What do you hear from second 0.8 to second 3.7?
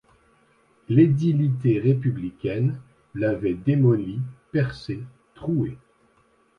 L’édilité républicaine l’avait